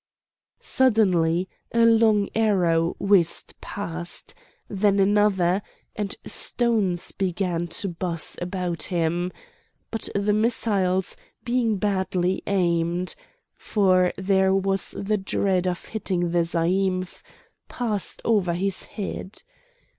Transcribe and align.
Suddenly 0.59 1.47
a 1.71 1.85
long 1.85 2.27
arrow 2.33 2.95
whizzed 2.97 3.53
past, 3.61 4.33
then 4.67 4.97
another, 4.99 5.61
and 5.95 6.15
stones 6.25 7.11
began 7.11 7.67
to 7.67 7.87
buzz 7.89 8.35
about 8.41 8.81
him; 8.81 9.31
but 9.91 10.09
the 10.15 10.33
missiles, 10.33 11.15
being 11.43 11.77
badly 11.77 12.41
aimed 12.47 13.13
(for 13.53 14.11
there 14.17 14.55
was 14.55 14.95
the 14.97 15.17
dread 15.19 15.67
of 15.67 15.85
hitting 15.89 16.31
the 16.31 16.39
zaïmph), 16.39 17.21
passed 17.69 18.23
over 18.25 18.55
his 18.55 18.81
head. 18.85 19.43